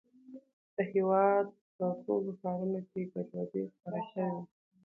د 0.75 0.77
هېواد 0.91 1.45
په 1.75 1.85
ټولو 2.03 2.31
ښارونو 2.39 2.79
کې 2.89 3.01
ګډوډي 3.13 3.63
خپره 3.75 4.01
شوې 4.09 4.29
وه. 4.35 4.43